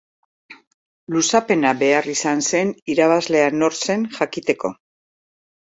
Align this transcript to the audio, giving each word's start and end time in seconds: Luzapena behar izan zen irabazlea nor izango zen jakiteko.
Luzapena 1.15 1.75
behar 1.83 2.09
izan 2.15 2.41
zen 2.49 2.73
irabazlea 2.95 3.55
nor 3.61 3.79
izango 3.81 3.93
zen 3.95 4.11
jakiteko. 4.21 4.79